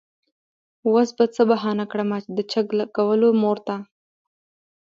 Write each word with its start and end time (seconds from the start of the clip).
وس 0.91 1.09
به 1.17 1.25
څۀ 1.33 1.43
بهانه 1.49 1.85
کړمه 1.91 2.17
د 2.37 2.39
چک 2.51 2.67
لګولو 2.79 3.29
مور 3.41 3.57
ته 3.67 3.75